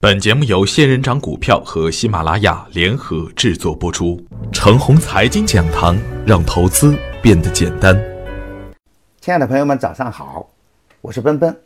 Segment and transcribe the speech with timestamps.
[0.00, 4.24] 本节目由仙人掌股票和喜马拉雅联合制作播出。
[4.52, 8.00] 程红财经讲堂，让投资变得简单。
[9.20, 10.48] 亲爱的朋友们，早上好，
[11.00, 11.60] 我是奔奔，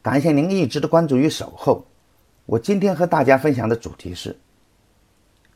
[0.00, 1.84] 感谢您一直的关注与守候。
[2.46, 4.38] 我今天和大家分享的主题是：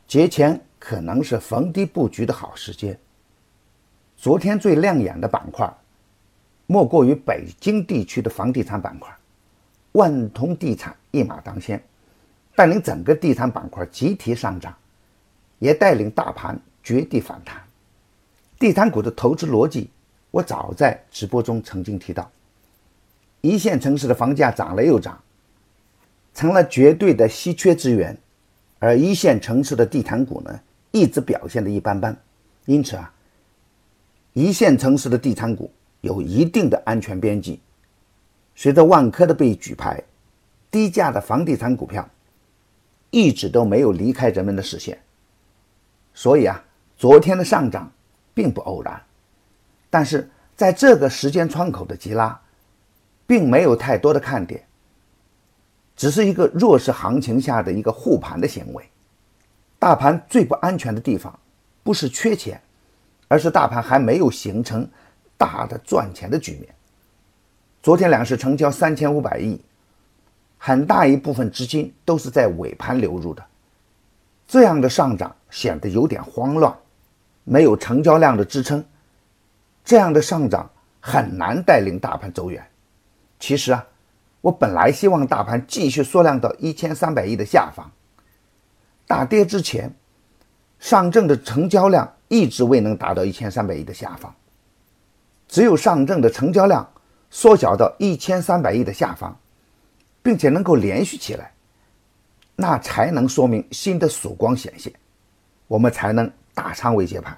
[0.05, 2.99] 节前可能是逢低布局的好时间。
[4.17, 5.73] 昨天最亮眼的板块，
[6.67, 9.09] 莫过于北京地区的房地产板块，
[9.93, 11.81] 万通地产一马当先。
[12.59, 14.75] 带领整个地产板块集体上涨，
[15.59, 17.55] 也带领大盘绝地反弹。
[18.59, 19.89] 地产股的投资逻辑，
[20.29, 22.29] 我早在直播中曾经提到。
[23.39, 25.17] 一线城市的房价涨了又涨，
[26.33, 28.17] 成了绝对的稀缺资源，
[28.79, 30.59] 而一线城市的地产股呢，
[30.91, 32.13] 一直表现的一般般。
[32.65, 33.09] 因此啊，
[34.33, 35.71] 一线城市的地产股
[36.01, 37.61] 有一定的安全边际。
[38.53, 40.03] 随着万科的被举牌，
[40.69, 42.05] 低价的房地产股票。
[43.11, 45.01] 一直都没有离开人们的视线，
[46.13, 46.63] 所以啊，
[46.95, 47.91] 昨天的上涨
[48.33, 49.01] 并不偶然。
[49.89, 52.39] 但是在这个时间窗口的急拉，
[53.25, 54.63] 并没有太多的看点，
[55.95, 58.83] 只是一个弱势行情下的一个护盘的行为。
[59.79, 61.39] 大盘最不安全的地方，
[61.81, 62.61] 不是缺钱，
[63.27, 64.87] 而是大盘还没有形成
[65.35, 66.75] 大的赚钱的局面。
[67.81, 69.59] 昨天两市成交三千五百亿。
[70.61, 73.43] 很大一部分资金都是在尾盘流入的，
[74.45, 76.77] 这样的上涨显得有点慌乱，
[77.45, 78.83] 没有成交量的支撑，
[79.85, 82.61] 这样的上涨很难带领大盘走远。
[83.39, 83.87] 其实啊，
[84.41, 87.89] 我本来希望大盘继续缩量到一千三百亿的下方。
[89.07, 89.95] 大跌之前，
[90.77, 94.35] 上证的成交量一直未能达到一千三百亿的下方，
[95.47, 96.91] 只有上证的成交量
[97.29, 99.39] 缩小到一千三百亿的下方。
[100.21, 101.51] 并且能够连续起来，
[102.55, 104.91] 那才能说明新的曙光显现，
[105.67, 107.37] 我们才能大仓位接盘。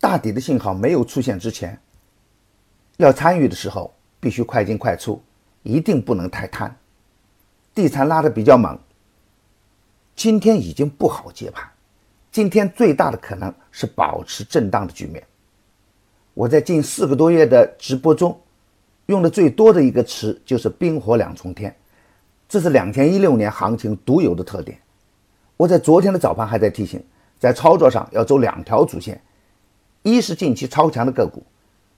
[0.00, 1.80] 大底的信号没有出现之前，
[2.96, 5.22] 要参与的时候必须快进快出，
[5.62, 6.76] 一定不能太贪。
[7.74, 8.78] 地产拉的比较猛，
[10.16, 11.70] 今天已经不好接盘，
[12.30, 15.24] 今天最大的可能是保持震荡的局面。
[16.34, 18.40] 我在近四个多月的直播中。
[19.06, 21.74] 用的最多的一个词就是“冰火两重天”，
[22.48, 24.78] 这是两千一六年行情独有的特点。
[25.56, 27.02] 我在昨天的早盘还在提醒，
[27.38, 29.20] 在操作上要走两条主线：
[30.02, 31.42] 一是近期超强的个股，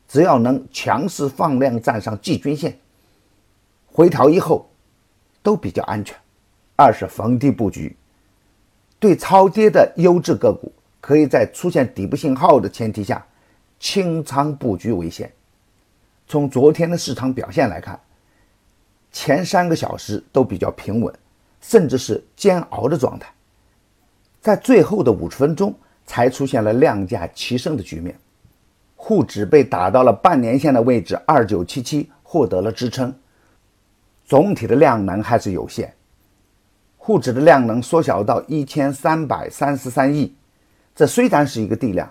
[0.09, 2.77] 只要能强势放量站上季均线，
[3.87, 4.69] 回调以后
[5.43, 6.15] 都比较安全；
[6.75, 7.97] 二是逢低布局，
[8.99, 13.25] 对超跌的优质个股，可以在出现底部信号的前提下
[13.79, 15.31] 清仓布局为先。
[16.29, 17.99] 从昨天的市场表现来看，
[19.13, 21.15] 前三个小时都比较平稳，
[21.61, 23.33] 甚至是煎熬的状态。
[24.41, 28.19] 在最后的五十分钟才出现了量价齐升的局面，
[28.97, 33.15] 沪指被打到了半年线的位置二九七七，获得了支撑。
[34.25, 35.95] 总体的量能还是有限，
[36.97, 40.35] 沪指的量能缩小到一千三百三十三亿，
[40.95, 42.11] 这虽然是一个地量。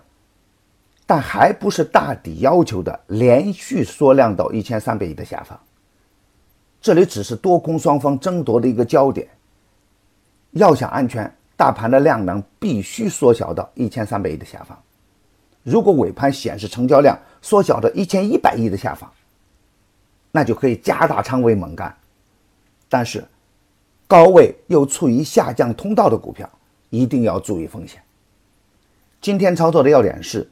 [1.08, 5.60] 但还不是大底要求的连续缩量到一千三百亿的下方，
[6.82, 9.28] 这里只是多空双方争夺的一个焦点。
[10.52, 14.76] 要想安全，大盘的量能必须缩小到一千三百亿的下方。
[15.62, 19.08] 如果尾盘显示成交量缩小到一千一百亿的下方，
[20.32, 21.96] 那就可以加大仓位猛干。
[22.90, 23.24] 但是，
[24.08, 26.50] 高位又处于下降通道的股票，
[26.90, 28.02] 一定要注意风险。
[29.22, 30.50] 今天操作的要点是。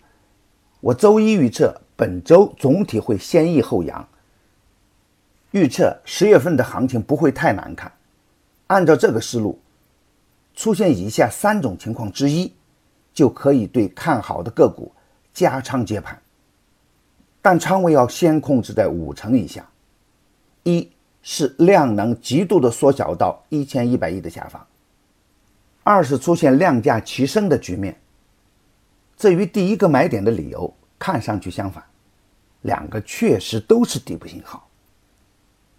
[0.83, 4.05] 我周一预测本周总体会先抑后扬，
[5.51, 7.89] 预测十月份的行情不会太难看。
[8.67, 9.57] 按照这个思路，
[10.53, 12.51] 出现以下三种情况之一，
[13.13, 14.91] 就可以对看好的个股
[15.33, 16.21] 加仓接盘，
[17.41, 19.65] 但仓位要先控制在五成以下。
[20.63, 24.59] 一是量能极度的缩小到一千一百亿的下方；
[25.85, 27.97] 二是出现量价齐升的局面。
[29.23, 31.81] 这与第一个买点的理由看上去相反，
[32.63, 34.67] 两个确实都是底部信号。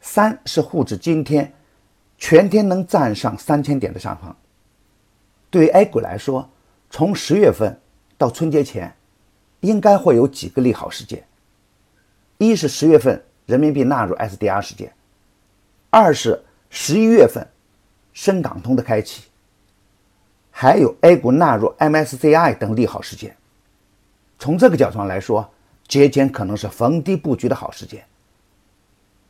[0.00, 1.52] 三是沪指今天
[2.16, 4.34] 全天能站上三千点的上方。
[5.50, 6.48] 对于 A 股来说，
[6.88, 7.78] 从十月份
[8.16, 8.90] 到春节前，
[9.60, 11.22] 应该会有几个利好事件：
[12.38, 14.88] 一是十月份人民币纳入 SDR 事件；
[15.90, 17.46] 二是十一月份
[18.14, 19.24] 深港通的开启。
[20.56, 23.36] 还有 A 股纳入 MSCI 等利好事件，
[24.38, 25.50] 从这个角度上来说，
[25.88, 28.04] 节前可能是逢低布局的好时间。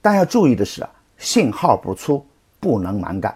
[0.03, 2.25] 但要注意的是啊，信号不出
[2.61, 3.35] 不能蛮干，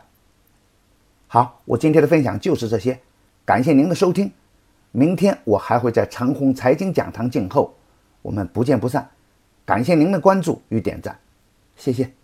[1.28, 3.00] 好，我今天的分享就是这些，
[3.46, 4.30] 感谢您的收听。
[4.92, 7.74] 明天我还会在长虹财经讲堂静候，
[8.20, 9.08] 我们不见不散。
[9.64, 11.18] 感谢您的关注与点赞，
[11.74, 12.17] 谢谢。